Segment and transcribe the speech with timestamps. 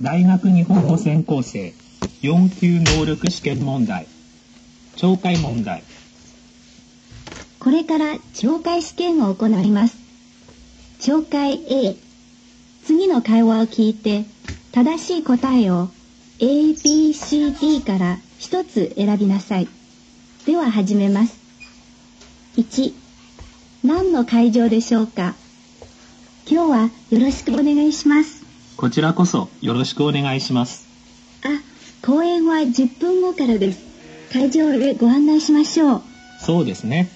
[0.00, 1.74] 大学日本語専攻生
[2.22, 4.06] 4級能力試験問題
[4.96, 5.82] 懲戒問題
[7.58, 9.96] これから懲戒試験を行います。
[11.00, 11.54] 懲戒
[11.90, 11.96] A。
[12.84, 14.24] 次の会話を聞いて、
[14.70, 15.88] 正しい答えを
[16.38, 19.68] A, B, C, D から一つ選びなさい。
[20.46, 21.40] では始めます。
[22.56, 22.92] 1、
[23.82, 25.34] 何の会場でしょうか
[26.48, 28.37] 今日はよろしくお願いします。
[28.78, 30.86] こちらこそよろしくお願いします。
[31.42, 31.48] あ、
[32.06, 33.80] 公演は10分後からです。
[34.32, 36.02] 会場へご案内しましょう。
[36.38, 37.08] そうですね。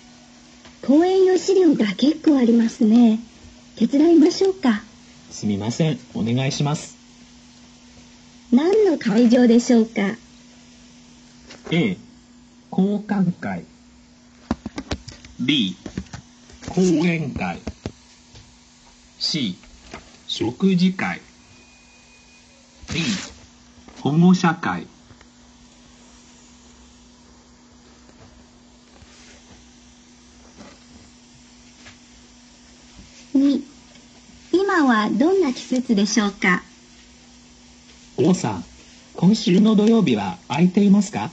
[0.84, 3.20] 公演用資料が結構ありますね。
[3.77, 4.83] 手伝いましょうか。
[5.30, 6.00] すみません。
[6.14, 6.96] お願いします。
[8.50, 10.16] 何の会場でしょうか
[11.70, 11.97] ？A
[12.72, 13.64] 交換会。
[15.38, 15.77] B
[16.70, 17.60] 講演会。
[19.20, 19.56] C
[20.27, 21.20] 食事会
[24.02, 24.87] 保護者会。
[33.34, 33.62] 2
[34.53, 36.62] 今はどんな季節でしょうか？
[38.19, 38.64] 王さん
[39.16, 41.31] 今週の土曜日は空いていますか？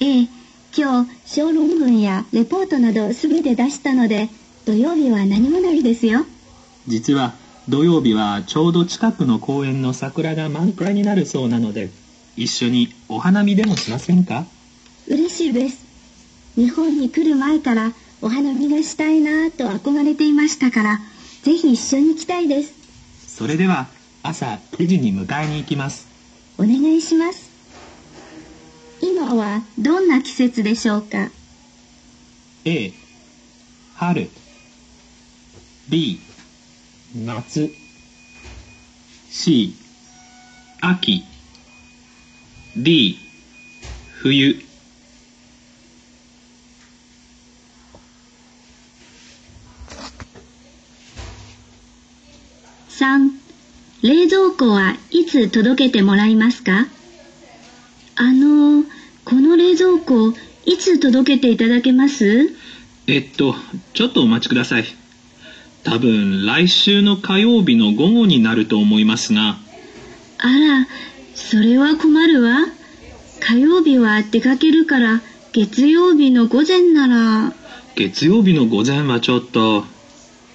[0.00, 0.28] ええ
[0.76, 4.28] 今日小論文やレポートなどすべて出したので
[4.66, 6.26] 土曜日は何もないですよ。
[6.86, 7.34] 実は
[7.70, 11.90] 土曜日はちょうど近くの公園の桜が満開になるそうなので
[12.36, 14.44] 一緒にお花見でもしませんか？
[15.06, 15.86] 嬉しいです。
[16.56, 20.98] 日本に来る前からお花見がしたいなぁと憧れていましたから
[21.42, 22.74] ぜひ一緒に行きたいです。
[23.28, 23.86] それでは
[24.24, 26.08] 朝9時に迎えに行きます。
[26.58, 27.50] お願いします。
[29.00, 31.30] 今はどんな季節でしょうか
[32.64, 32.92] ？A
[33.94, 34.28] 春。
[35.88, 36.20] B
[37.14, 37.70] 夏。
[39.30, 39.74] C
[40.80, 41.24] 秋。
[42.76, 43.16] D
[44.22, 44.62] 冬。
[52.90, 53.30] 3
[54.02, 56.86] 冷蔵庫はいつ届けてもらいますか？
[58.14, 58.84] あの
[59.24, 60.34] この冷蔵庫
[60.66, 62.50] いつ届けていただけます？
[63.06, 63.54] えっと
[63.94, 64.84] ちょっとお待ちください
[65.82, 69.56] 多分来週の火曜日の午後になると思いますが。
[70.38, 70.86] あら
[71.34, 72.66] それは困るわ。
[73.40, 77.54] 火曜日は出かけるから月曜日の午前なら。
[77.96, 79.84] 月曜日の午前はちょっと。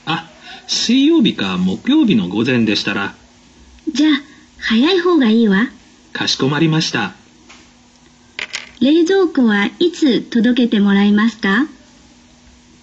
[0.05, 0.29] あ
[0.67, 3.15] 水曜日か木曜日の午前でしたら。
[3.91, 4.11] じゃあ
[4.59, 5.69] 早い方がいいわ。
[6.13, 7.15] かしこまりました。
[8.79, 11.67] 冷蔵庫はいつ届けてもらいますか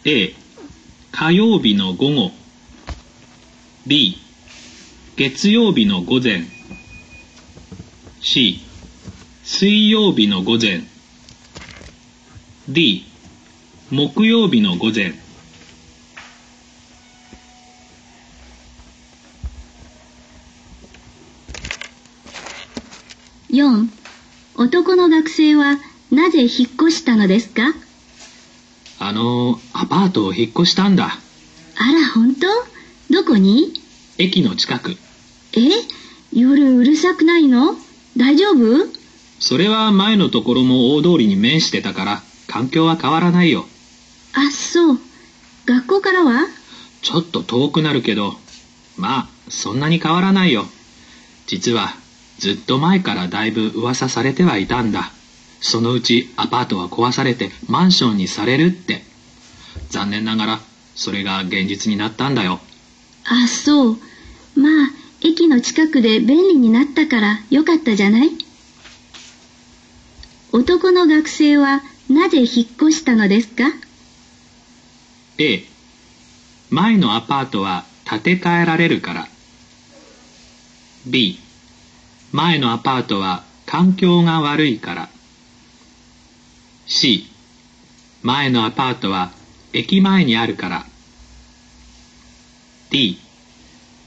[0.04, 0.34] ？A
[1.12, 2.32] 火曜日の午後。
[3.86, 4.16] B
[5.16, 6.44] 月曜日の午前。
[8.22, 8.60] C
[9.44, 10.80] 水曜日の午前。
[12.66, 13.04] D
[13.90, 15.12] 木曜日の午前。
[23.50, 23.86] 4
[24.56, 25.78] 男の学生は
[26.10, 27.74] なぜ引っ越したのですか？
[29.04, 31.06] あのアパートを引っ越したんだ。
[31.06, 32.46] あら本当？
[33.12, 33.72] どこに？
[34.16, 34.92] 駅の近く。
[35.54, 35.58] え？
[36.32, 37.74] 夜うるさくないの？
[38.16, 38.86] 大丈夫？
[39.40, 43.66] それは前のところも大通りに面してたから環境は変わらないよ。
[44.34, 44.98] あそう。
[45.66, 46.46] 学校からは？
[47.02, 48.34] ちょっと遠くなるけど
[48.96, 50.66] まあそんなに変わらないよ。
[51.48, 51.88] 実は
[52.38, 55.10] ずっと前からだいぶ噂されてはいたんだ
[55.62, 59.02] そのうちアパートは壊されてマンションにされるって。
[59.88, 60.60] 残念ながら
[60.94, 62.60] それが現実になったんだよ。
[63.24, 63.98] あそう。
[64.54, 64.90] まあ
[65.22, 68.30] 駅の近くで便利になったからよかったじゃない？
[70.52, 73.64] 男の学生はなぜ引っ越したのですか
[75.38, 75.64] ？A
[76.70, 79.28] 前のアパートは建て替えられるから。
[81.06, 81.38] B
[82.32, 85.08] 前のアパートは環境が悪いから
[86.86, 87.26] C
[88.22, 89.32] 前のアパートは
[89.72, 90.86] 駅前にあるから。
[92.90, 93.18] D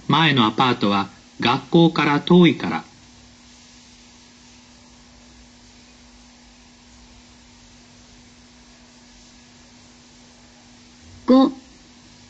[0.07, 2.83] 前のアパートは学校から遠いから。
[11.27, 11.51] 5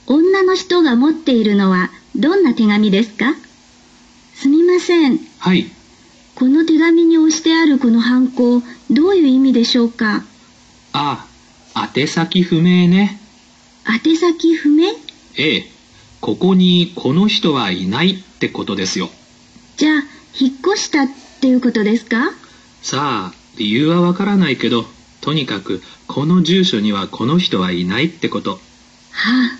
[0.07, 3.33] 女の人が持っているのはどんな手紙ですか？
[4.35, 5.19] すみません。
[5.39, 5.65] はい。
[6.35, 10.23] この手紙に押してあるこのハンコどういう意味でしょうか？
[10.97, 11.27] あ
[11.73, 13.19] あ宛先不明ね
[13.85, 14.87] 宛先不明
[15.37, 15.71] ええ
[16.21, 19.09] ここにこの人はいないってことですよ
[19.75, 20.03] じゃあ
[20.39, 21.07] 引っ越したっ
[21.41, 22.31] ていうことですか？
[22.81, 24.85] さあ、理由はわからないけど、
[25.21, 28.51] とにかくこの住所にはこの人はいないってこと。
[28.51, 28.57] は
[29.21, 29.57] あ。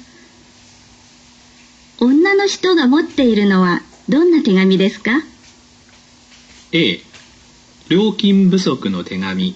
[1.99, 5.21] 女の人が持っているのはどんな手紙ですか
[6.71, 7.01] ?A、
[7.89, 9.55] 料金不足の手紙。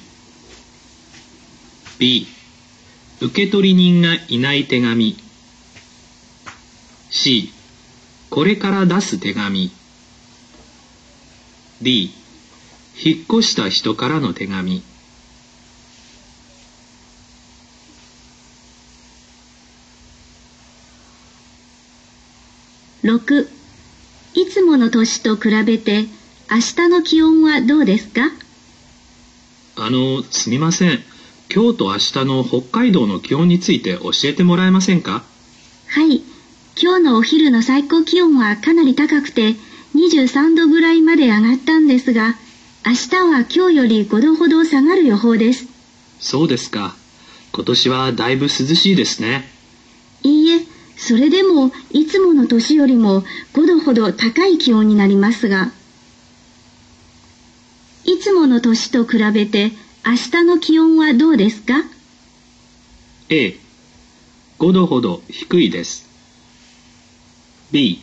[1.99, 2.25] B、
[3.19, 5.17] 受取人がいない手紙。
[7.09, 7.51] C、
[8.29, 9.69] これから出す手紙。
[11.81, 12.11] D、
[13.03, 14.81] 引っ越した人からの手紙。
[23.03, 23.47] 6
[24.35, 26.05] いつもの年と比べて
[26.51, 28.21] 明日の気温はどうですか？
[29.77, 31.08] あのすみません
[31.51, 35.23] 今日と明日の北海道の気温について教えてもらえませんか？
[35.87, 36.21] はい。
[36.79, 39.55] 今日のお昼の最高気温はかなり高くて
[39.95, 42.35] 23度ぐらいまで上がったんですが
[42.85, 45.65] 明日は今日より5度ほど下がる予報です。
[46.19, 46.95] そうですか。
[47.51, 49.49] 今年はだいぶ涼しいですね。
[50.21, 50.67] いいえ
[50.97, 53.23] それでもいつもの年よりも
[53.53, 55.71] 5度ほど高い気温になりますが、
[58.05, 59.71] いつもの年と比べて
[60.09, 61.83] 明日の気温はどうですか
[63.29, 63.55] ?A、
[64.57, 66.09] 5度ほど低いです。
[67.69, 68.01] B、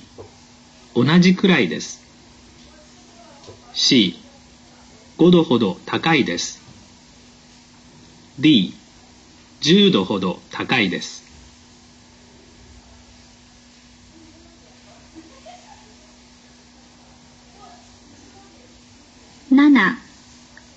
[0.95, 2.01] 同じくらいです。
[3.75, 4.21] C、
[5.19, 6.63] 5度ほど高いです。
[8.39, 8.73] D、
[9.63, 11.25] 10度ほど高いです。
[19.51, 20.07] 7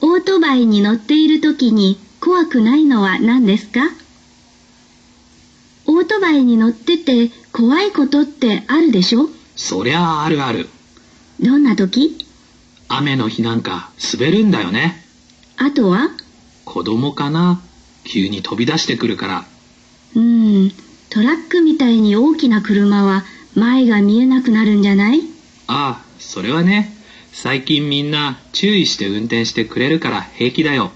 [0.01, 3.81] オートバイに乗っている時に怖くないのは何ですか？
[5.87, 9.29] オートバイに乗ってて怖いことってあるでしょ？
[9.55, 10.69] そりゃああるある。
[11.39, 12.25] どんな時？
[12.87, 15.03] 雨の日なんか滑るんだよね。
[15.57, 16.09] あとは？
[16.65, 17.61] 子供かな？
[18.03, 19.45] 急に飛び出してくるから。
[20.15, 20.71] うーん、
[21.09, 23.23] トラックみたいに大きな車は
[23.55, 25.21] 前が見えなくなるんじゃない？
[25.67, 26.95] ああ、それはね。
[27.41, 30.91] 最近みんな注意して運転してくれるから平気だよ。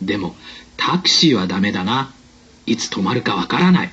[0.00, 0.34] でも
[0.78, 2.14] タクシーはダメだな。
[2.64, 3.92] いつ止まるかわからない。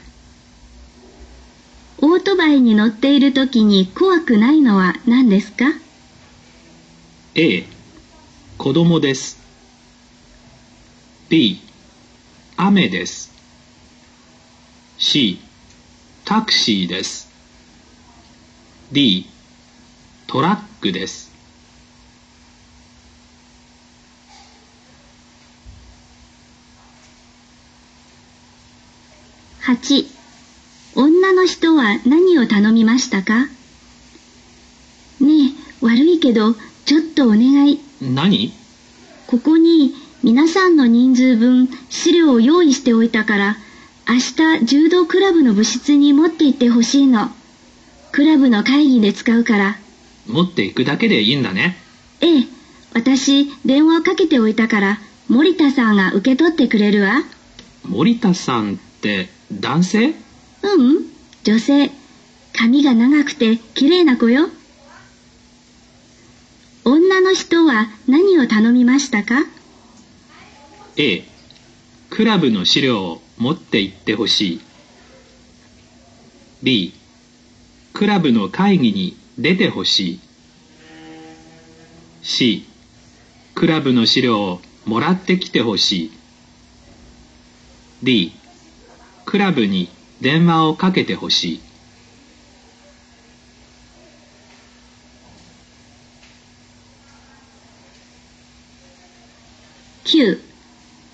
[1.97, 5.65] オートバイに乗っている時に怖くないのは何ですか
[7.35, 7.65] ?A
[8.57, 9.41] 子供です。
[11.27, 11.59] B
[12.55, 13.29] 雨です。
[14.97, 15.37] C
[16.23, 17.29] タクシーです。
[18.93, 19.27] D
[20.27, 21.32] トラックです。
[29.65, 30.05] 8
[30.95, 33.45] 女の人は何を頼みましたか？
[35.21, 36.53] ねえ悪いけど
[36.85, 37.79] ちょっとお願い。
[38.01, 38.51] 何？
[39.27, 43.57] ここに皆さんの人数分資料を用意しておいたから
[44.07, 47.29] 明日柔道クラブの部室に持って行ってほしいの。
[48.11, 49.77] クラブの会議で使うから。
[50.27, 51.77] 持っていくだけでいいんだね。
[52.19, 52.47] ええ
[52.93, 54.99] 私電話をかけておいたから
[55.29, 57.23] 森田さんが受け取ってくれるわ。
[57.87, 59.29] 森田さんって
[59.59, 60.09] 男性？
[60.09, 60.13] う
[60.63, 61.05] うん、
[61.43, 61.91] 女性。
[62.53, 64.47] 髪が長くて綺麗な子よ。
[66.85, 69.45] 女の人は何を頼みましたか
[70.97, 71.23] ?A、
[72.09, 74.61] クラブの資料を持って行ってほしい。
[76.61, 76.93] B、
[77.93, 80.19] クラブの会議に出てほしい。
[82.21, 82.65] C、
[83.55, 86.11] クラブの資料をもらってきてほしい。
[88.03, 88.33] D、
[89.33, 89.89] クラブに
[90.21, 91.61] 電話をかけてほしい。
[100.05, 100.39] 9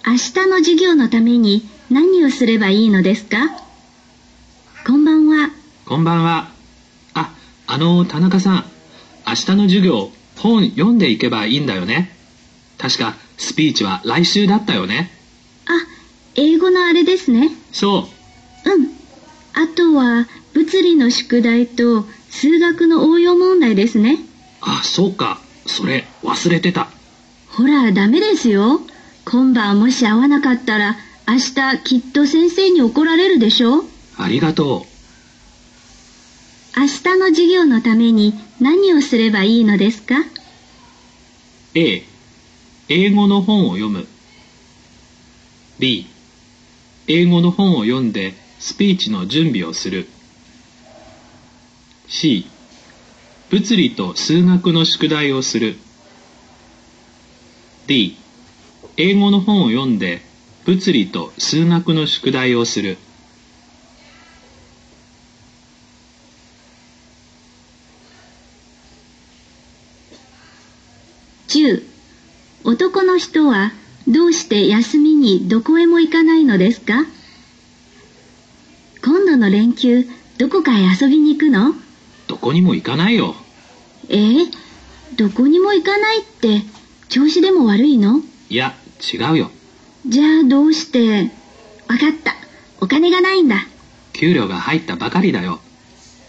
[0.06, 3.38] 明日の授業のために何をすればいいのですか？
[4.86, 5.52] こんばんは。
[5.86, 6.52] こんばんは。
[7.14, 7.34] あ、
[7.68, 8.66] あの、田中さん。
[9.26, 12.14] 明日の授業、本読んでいけばいいんだよね。
[12.78, 15.18] 確か、スピーチは来週だったよね。
[16.36, 17.52] あ、英語のあれですね。
[17.72, 18.08] そ
[18.66, 18.70] う。
[18.70, 18.88] うん。
[19.54, 24.20] あとは、物理の宿題と数学の応用問題ですね。
[24.62, 25.42] あ、そうか。
[25.66, 26.90] それ、忘れてた。
[27.48, 28.82] ほら、ダメですよ。
[29.26, 33.84] 今晩もし会わなかったら、明日きっと先生に怒られるでしょ
[34.18, 36.80] ありがとう。
[36.80, 40.16] 明日の授業のために何をすればいいのですか
[41.76, 42.04] ?A、
[42.90, 44.08] 英語の本を読む。
[45.78, 46.09] B、
[47.12, 50.08] 英語の本を読んでスピーチの準備をする。
[52.08, 52.46] C
[53.50, 55.76] 物理と数学の宿題をする。
[57.88, 58.16] D
[58.96, 60.22] 英語の本を読んで
[60.66, 63.00] 物理と数学の宿題をする。
[71.48, 71.84] 10
[72.66, 73.72] 男の人は
[74.08, 77.06] どうして休みにどこへも行かないのですか？
[79.04, 80.06] 今度の連休
[80.38, 81.74] どこかへ遊びに行くの？
[82.28, 83.36] どこにも行かないよ。
[84.08, 84.52] えー、
[85.16, 86.64] どこにも行かないって
[87.10, 88.22] 調子でも悪いの？
[88.50, 88.76] いや
[89.14, 89.52] 違うよ。
[90.08, 91.32] じゃあどうして？
[91.88, 92.36] わかった。
[92.82, 93.68] お金がないんだ。
[94.14, 95.60] 給料が入ったばかりだよ。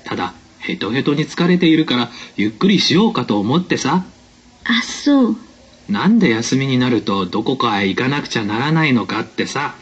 [0.04, 4.04] ただヘトヘトに疲れているからゆっくりしようかと思ってさ。
[4.64, 5.36] あそう
[5.90, 9.74] なんで休みになるとどこかへ行かなくちゃならないのかってさ。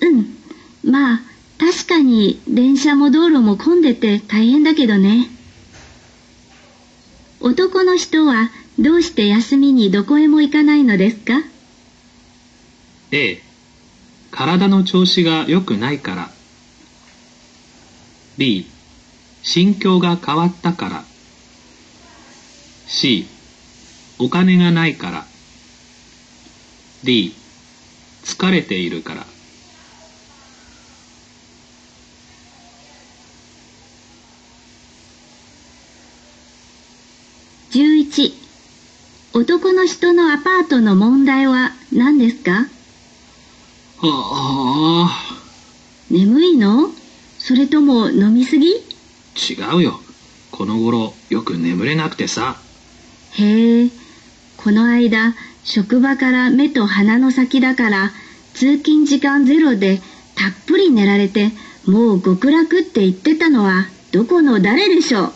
[0.00, 0.36] うん。
[0.90, 1.20] まあ
[1.58, 5.28] 確かに電車も道路も混んでて大変だけどね。
[7.40, 11.34] 男の人はどうして休みにどこへも行かないのですか
[13.12, 13.40] ？A
[14.30, 16.30] 体の調子が良くないから。
[18.36, 18.66] B
[19.42, 21.04] 心境が変わったから。
[22.86, 23.26] C
[24.20, 25.24] お金がないから。
[27.04, 27.34] D
[28.22, 29.26] 疲れているから。
[37.70, 38.34] 11
[39.32, 42.66] 男の人のアパートの問題は何ですか？
[44.02, 45.36] はあ。
[46.10, 46.90] 眠いの？
[47.38, 48.66] それとも飲みすぎ？
[48.68, 48.76] 違
[49.76, 50.00] うよ。
[50.50, 52.60] この頃よく眠れなくてさ。
[53.38, 53.90] へえ
[54.62, 58.12] この間職場から目と鼻の先だから
[58.54, 60.00] 通勤時間ゼロで
[60.34, 61.52] たっぷり寝られて
[61.86, 65.32] もう極楽って言ってたのはどこの誰でしょう？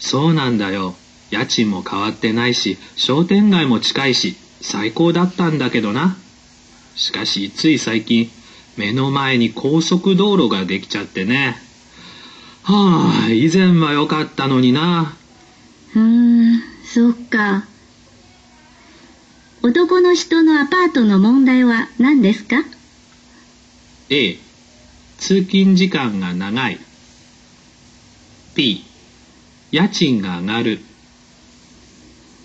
[0.00, 0.94] そうなんだよ。
[1.30, 6.16] 家賃も変わってないし商店街も近いし最高だったんだけどな。
[6.94, 8.30] しかしつい最近
[8.76, 11.56] 目の前に高速道路ができちゃってね。
[12.62, 15.14] はあ以前は良かったのにな。
[15.94, 17.66] うーんそっか
[19.62, 22.56] 男の人のアパートの問題は何ですか
[24.10, 24.36] ？A
[25.18, 26.80] 通勤時間が長い。
[28.56, 28.84] B
[29.70, 30.80] 家賃が上がる。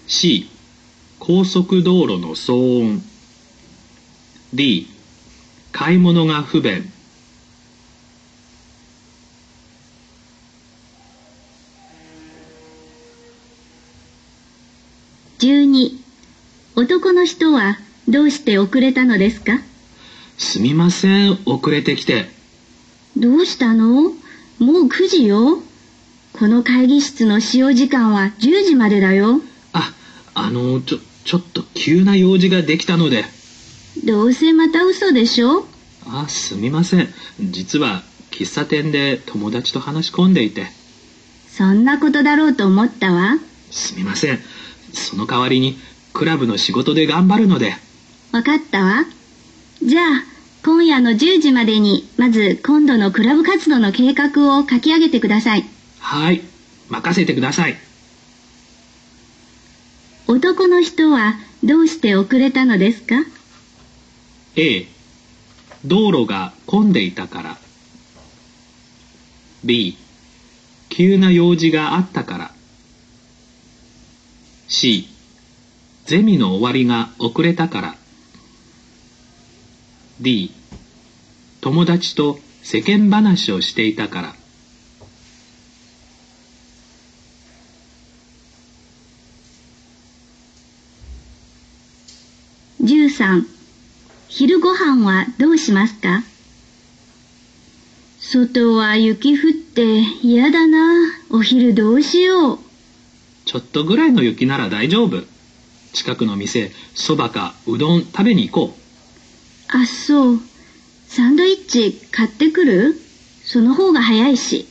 [0.06, 0.48] C
[1.18, 3.02] 高速道路の騒音。
[4.54, 4.86] D
[5.72, 6.92] 買い物が不便。
[15.40, 16.07] 12
[16.78, 19.54] 男の人はどうして遅れたのですか？
[20.38, 22.28] すみません遅れてきて。
[23.18, 24.04] どうしたの？
[24.04, 24.12] も
[24.60, 25.64] う9時よ。
[26.34, 29.42] この会議室の使用時間は10時までだよ。
[29.74, 29.92] あ
[30.36, 33.26] あのちょちょっと急な用事ができたので。
[34.06, 35.66] どうせまた嘘でしょ？
[36.06, 37.10] あすみません。
[37.42, 40.68] 実は喫茶店で友達と話し込んでいて。
[41.50, 43.34] そんなことだろうと思ったわ。
[43.72, 44.40] すみません。
[44.94, 45.80] その代わりに
[46.18, 47.76] クラブの仕事で頑張るので。
[48.32, 49.06] わかったわ。
[49.84, 50.06] じゃあ
[50.66, 55.66] 今夜の10時までにまず今度のクラブ活動の計画を書き上げてください。
[56.00, 56.42] はい。
[56.90, 57.78] 任せてください。
[60.26, 63.14] 男の人はどうして遅れたのですか
[64.56, 64.88] ？A
[65.86, 67.58] 道路が混んでいたから。
[69.64, 69.96] B
[70.90, 72.52] 急な用事があったから。
[74.68, 75.16] C
[76.08, 77.96] ゼミの終わりが遅れたから。
[80.22, 80.54] D
[81.60, 84.36] 友達と世間話をしていたから。
[92.82, 93.46] 13
[94.30, 96.24] 昼ご飯はどうしますか？
[98.22, 101.12] 外は雪降って嫌だな。
[101.30, 102.60] お昼どうしよう。
[103.44, 105.22] ちょっとぐらいの雪なら大丈夫
[105.98, 109.78] 近くの店そばかうどん食べに行こう。
[109.78, 110.40] あそう。
[111.08, 112.96] サンドイッチ買ってくる？
[113.44, 114.68] その方が早いし。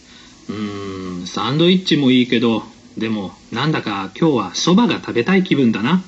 [0.49, 2.63] うーんサンドイッチもいいけど
[2.97, 6.03] でもなんだか今日はそばが食べたい気分だな。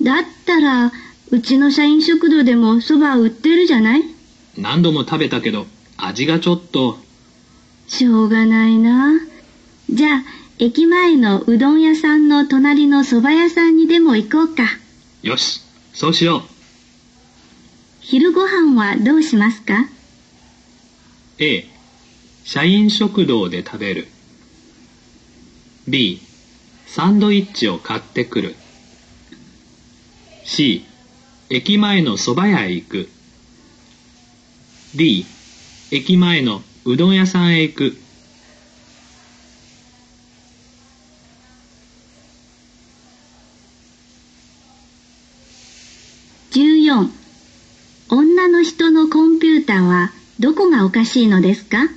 [0.00, 0.92] だったら
[1.30, 4.02] うちの社員食堂でもそば売ってるじゃない？
[4.56, 5.66] 何度も食べたけど
[5.98, 6.98] 味がちょっと。
[7.86, 9.12] しょうがないな。
[9.90, 10.22] じゃあ
[10.64, 14.62] 駅前のうどん屋さんの隣のそば屋さんにでも行こうか。
[15.24, 15.60] よし
[15.92, 16.42] そうしよう。
[17.98, 19.88] 昼ご飯はどうしますか
[21.40, 21.66] ？A
[22.44, 24.06] 社員食堂で食べる。
[25.88, 26.20] B
[26.86, 28.54] サンドイッチを買ってくる。
[30.44, 30.86] C
[31.50, 33.08] 駅前の蕎麦屋へ行く。
[34.94, 35.26] D
[35.90, 37.96] 駅前のうどん屋さんへ行く
[46.52, 47.10] 14
[48.10, 51.88] 女の人のコンピューターはどこがおかしいのですか？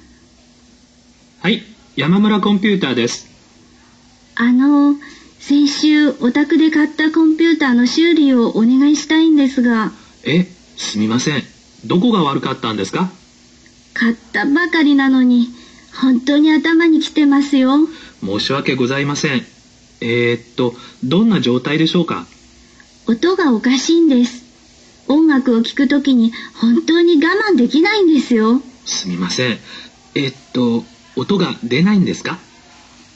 [1.40, 1.62] はい
[1.96, 3.28] 山村コンピューターです。
[4.34, 4.96] あの
[5.40, 9.92] 先週お宅で買ったコンピューターの修理をお願いしたいんですが。
[10.24, 11.44] えすみません。
[11.86, 13.12] どこが悪かったんですか？
[13.94, 15.50] 買ったばかりなのに
[15.96, 17.88] 本当に頭にきてますよ。
[18.24, 19.46] 申し訳ございません。
[20.02, 22.26] えー、っとどんな状態でしょうか？
[23.08, 24.45] 音がおかしいんです
[25.08, 28.62] 音楽を聴くときに本当に我慢できないんですよ。
[28.86, 29.60] すみません。
[30.16, 30.84] えっと
[31.16, 32.40] 音が出ないんですか？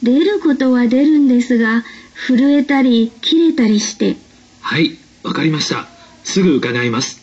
[0.04, 1.84] 出ることは出るんですが
[2.28, 4.18] 震えたり切れたりして。
[4.62, 5.88] はいわかりました。
[6.24, 7.20] すぐ伺います。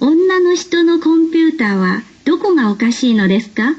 [0.00, 3.74] 女の人のコンピューターはどこがおかしいのですか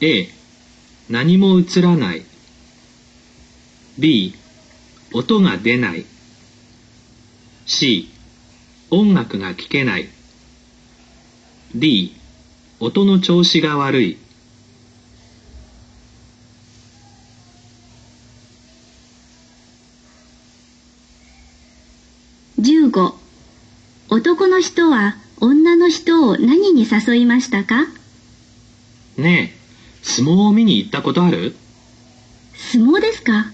[0.00, 0.28] ？A
[1.08, 2.24] 何も映らない。
[3.98, 4.34] B
[5.12, 6.04] 音が出ない
[7.66, 8.08] C
[8.90, 10.08] 音楽が聴けない。
[11.74, 12.14] D
[12.78, 14.18] 音の調子が悪い。
[22.60, 23.14] 15
[24.10, 27.86] 男の人は女の人を何に誘いましたか？
[29.16, 29.58] ねえ
[30.02, 31.56] 相撲を見に行ったことある？
[32.54, 33.46] 相撲ですか？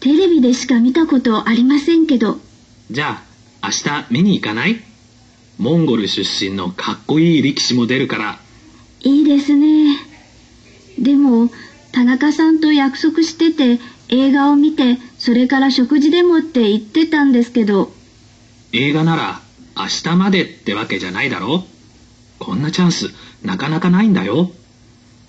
[0.00, 2.38] テレビでしか見たことありませんけど。
[2.90, 3.31] じゃあ
[3.62, 4.82] 明日見に行かない？
[5.58, 8.38] モンゴル出身のかっこいい力士も出るから。
[9.02, 9.96] いいですね。
[10.98, 11.48] でも
[11.92, 13.78] 田中さんと約束してて
[14.08, 17.92] 映画を見てそれから食事でもって言ってたんですけど。
[18.72, 19.40] 映画なら
[19.76, 21.64] 明日までってわけじゃないだろ？
[22.40, 23.10] こんなチャンス
[23.44, 24.50] なかなかないんだよ。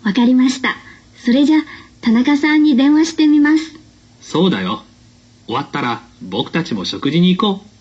[0.03, 0.75] わかりました。
[1.17, 1.59] それじゃ
[2.01, 3.79] 田中さんに電話してみます。
[4.21, 4.83] そうだよ。
[5.45, 7.72] 終わったら僕たちも食事に行こう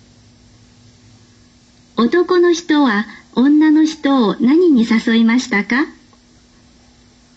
[1.97, 5.87] 男の人は女の人を何に誘いましたか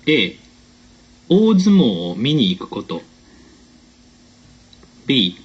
[0.08, 0.38] ？A.
[1.30, 3.02] 大相撲を見に行くこと。
[5.08, 5.38] B.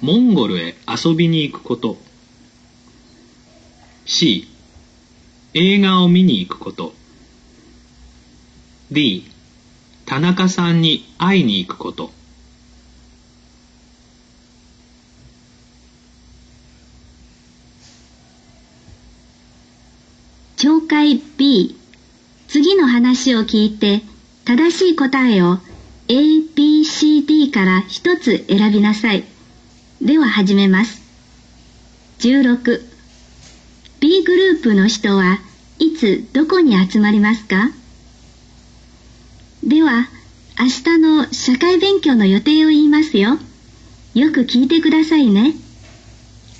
[0.00, 1.96] モンゴルへ遊びに行くこと。
[4.04, 4.48] C.
[5.54, 6.94] 映画を見に行くこと。
[8.90, 9.30] D.
[10.04, 12.10] 田中さんに会いに行くこと。
[20.86, 21.76] 懲戒 B
[22.46, 24.02] 次の話を聞いて
[24.44, 25.58] 正しい答えを
[26.06, 29.24] ABCD から一つ選びなさい。
[30.00, 31.02] では始めます。
[32.20, 32.82] 16
[33.98, 35.40] B グループの人は
[35.80, 37.72] いつどこに集まりますか？
[39.64, 40.06] では
[40.58, 43.38] 明日の社会勉強の予定を言いますよ。
[44.14, 45.54] よく聞いてくださいね。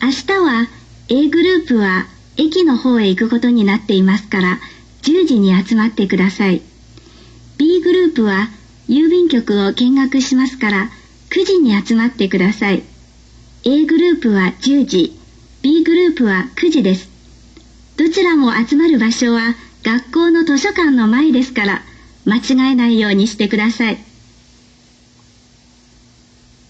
[0.02, 0.66] 明日は
[1.08, 2.06] A グループは
[2.36, 4.58] 駅の方へ行くことになっていますから
[5.02, 6.62] 10時に集まってください。
[7.58, 8.48] B グループは
[8.88, 10.90] 郵便局を見学しますから
[11.30, 12.82] 9時に集まってください。
[13.64, 15.18] A グループは10時、
[15.62, 17.08] B グループは9時です。
[17.96, 21.82] どちらも集まる場所は学校の図書館の前ですから
[22.24, 23.98] 間違えないようにしてください。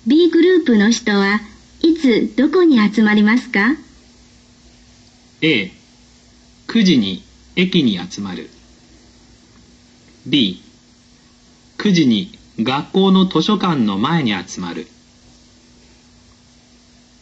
[0.07, 1.41] B グループの人は
[1.83, 3.75] いつどこに集まりますか？
[5.43, 5.71] A.
[6.69, 7.23] 9時に
[7.57, 8.49] 駅に集まる。
[10.27, 10.63] B.
[11.79, 14.87] 9時に学校の図書館の前に集まる。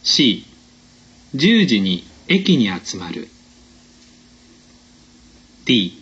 [0.03, 0.45] C.
[1.35, 3.27] 10時に駅に集まる。
[5.65, 6.01] D.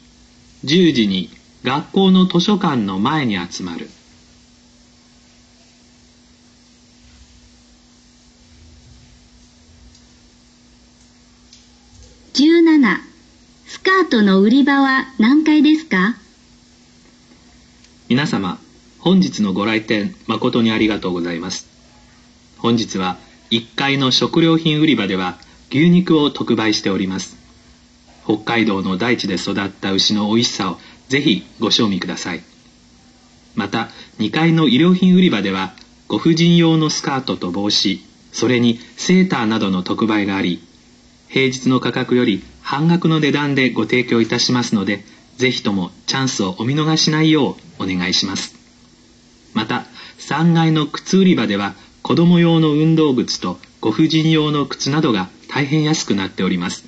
[0.65, 1.29] 10時に
[1.63, 3.89] 学校の図書館の前に集まる
[12.33, 12.97] 17
[13.67, 16.15] スカートの売り場は何階ですか？
[18.09, 18.59] 皆様
[18.99, 21.67] 本日のご来店誠にありがとうございます。
[22.59, 23.17] 本日は
[23.49, 25.39] 1階の食料品売り場では
[25.71, 27.37] 牛肉を特売しております。
[28.23, 30.77] 北海道の大地で育った牛の美味しさを
[31.09, 32.43] ぜひご賞味ください。
[33.55, 35.73] また2階の衣料品売り場では
[36.07, 37.99] ご婦人用のスカートと帽子
[38.31, 40.61] それにセーターなどの特売があり
[41.29, 45.03] 平日の価格より半額の値段でご提供いたしますので
[45.37, 48.55] ぜひともチャンスをお見逃しないようお願いします。
[49.53, 49.85] また
[50.19, 56.85] 3階の靴売り場では子供用の運動靴とご婦人用の靴などが大変安くなっております。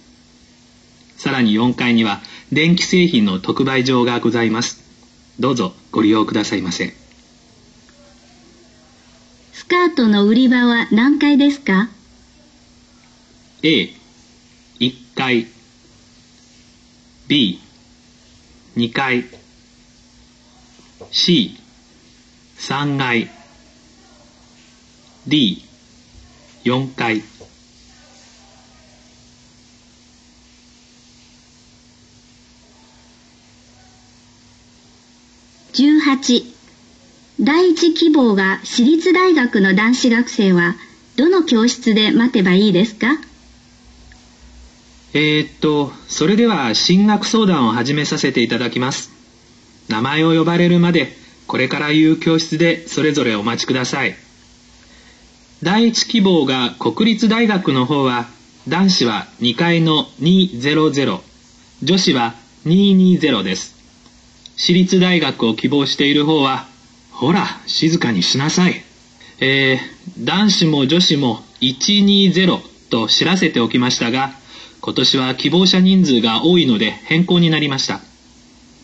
[1.17, 4.83] さらに4階には電気製品の特売場がございます。
[5.39, 6.93] どうぞご利用くださいませ。
[9.53, 11.89] スカートの売り場は何階ですか
[13.63, 13.95] ？A1
[15.15, 15.47] 階
[17.27, 19.25] B2 階。
[21.11, 23.29] C3 階。
[25.27, 27.23] D4 階。
[35.73, 36.55] 18
[37.41, 40.75] 第一希望が私立大学の男子学生は
[41.17, 43.17] どの教室で待てばいいですか？
[45.17, 49.11] えー、っとそれでは進学相談を始めさせていただきます。
[49.87, 51.13] 名前を呼ばれるまで
[51.47, 54.17] これから言う教室でそれぞれお待ちください。
[55.63, 58.27] 第一希望が国立大学の方は
[58.67, 61.21] 男子は2階の200
[61.81, 63.73] 女子は220です。
[64.57, 66.67] 私立大学を希望している方は
[67.11, 68.83] ほら静かにしなさい。
[69.39, 74.43] えー、男子も女子も120と知らせておきましたが
[74.85, 78.01] 今年は希望者人数が多いので変更になりました。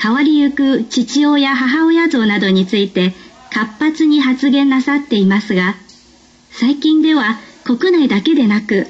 [0.00, 3.14] 変わりゆく父親母親像などについて
[3.52, 5.76] 活発に発言なさっていますが、
[6.50, 8.86] 最近では国内だけでなく、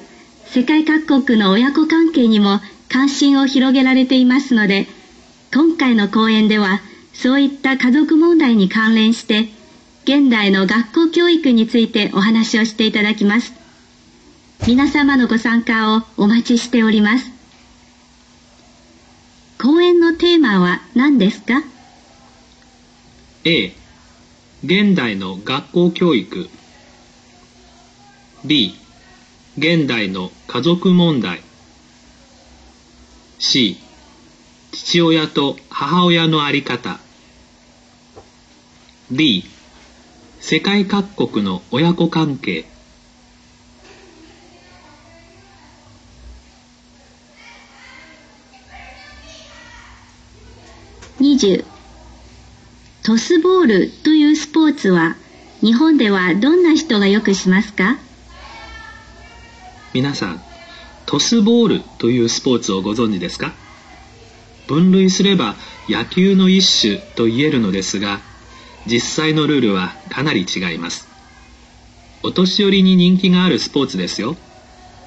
[0.54, 2.60] 世界各国の親子関係にも
[2.90, 4.86] 関心を広げられていますので、
[5.50, 6.82] 今回の講演では、
[7.14, 9.48] そういった家族問題に関連して、
[10.04, 13.54] 現代の学校教育についてお話をしていただきます。
[14.66, 17.30] 皆様のご参加をお待ちしております。
[19.58, 21.62] 講演のテーマは何ですか
[23.44, 23.72] ？A
[24.62, 26.50] 現代の学校教育
[28.44, 28.81] B
[29.58, 31.42] 現代の家族問題。
[33.38, 33.76] C
[34.72, 37.00] 父親と母親の在り方。
[39.10, 39.44] D
[40.40, 42.64] 世界各国の親子関係。
[51.20, 51.64] 20
[53.02, 55.16] トスボールというスポーツは
[55.60, 57.98] 日本ではどんな人がよくしますか？
[59.94, 60.42] 皆さん
[61.04, 63.52] トスボールというスポーツをご存知ですか？
[64.66, 65.56] 分類すれば
[65.88, 68.20] 野球の一種と言えるのですが
[68.86, 71.08] 実際のルールはかなり違います。
[72.22, 74.36] お年寄りに人気があるスポーツですよ。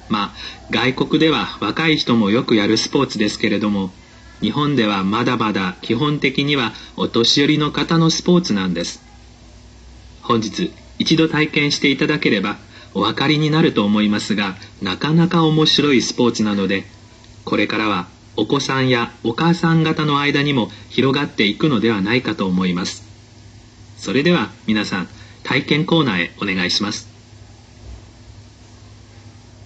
[0.08, 0.34] まあ
[0.70, 3.90] 外国では若い人もよくやるスポーツですけれども
[4.40, 9.02] 日本ではまだまだ基本的にはお年寄りの方のスポーツなんです。
[10.22, 12.58] 本日一度体験していただければ
[12.96, 16.84] お分かりになると思いますがなかなか面白いスポーツなので
[17.44, 23.04] これからはお子さんやお母さん方の間にも広がっていくのではないかと思います。
[23.98, 25.08] それでは皆さん
[25.42, 27.06] 体験コーナーへお願いします。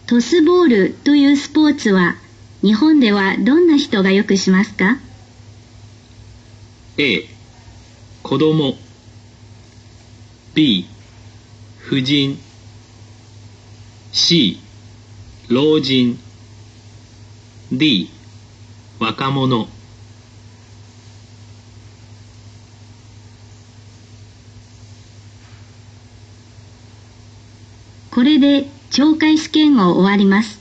[0.09, 2.17] トスボールというスポーツは
[2.63, 4.99] 日本ではどんな人がよくしますか
[6.99, 7.29] ？A
[8.25, 8.77] 子供。
[10.53, 10.87] B
[11.79, 12.39] 婦人
[14.13, 14.59] C
[15.49, 16.19] 老人
[17.71, 18.11] D
[18.99, 19.69] 若者
[28.11, 30.60] これで懲戒試験を終わります。